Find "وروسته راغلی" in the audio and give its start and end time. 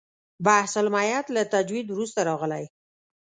1.89-2.65